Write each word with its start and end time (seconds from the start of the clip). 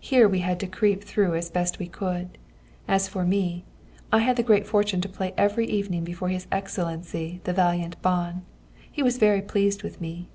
Here 0.00 0.26
we 0.28 0.40
had 0.40 0.58
to 0.58 0.66
creep 0.66 1.04
through 1.04 1.36
as 1.36 1.48
best 1.48 1.78
we 1.78 1.86
could. 1.86 2.36
As 2.88 3.06
for 3.06 3.24
me, 3.24 3.64
I 4.10 4.18
had 4.18 4.34
the 4.34 4.42
good 4.42 4.66
fortune 4.66 5.00
to 5.02 5.08
play 5.08 5.32
every 5.38 5.68
evening 5.68 6.02
before 6.02 6.30
his 6.30 6.48
Excellency 6.50 7.40
the 7.44 7.52
valiant 7.52 8.02
Ban. 8.02 8.42
He 8.90 9.04
was 9.04 9.18
very 9.18 9.40
pleased 9.40 9.84
with 9.84 10.00
me. 10.00 10.26